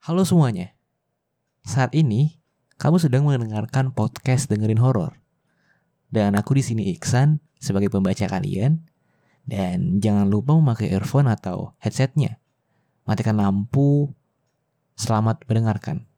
[0.00, 0.72] Halo semuanya.
[1.60, 2.40] Saat ini
[2.80, 5.20] kamu sedang mendengarkan podcast dengerin horor.
[6.08, 8.80] Dan aku di sini Iksan sebagai pembaca kalian.
[9.44, 12.40] Dan jangan lupa memakai earphone atau headsetnya.
[13.04, 14.08] Matikan lampu.
[14.96, 16.08] Selamat mendengarkan.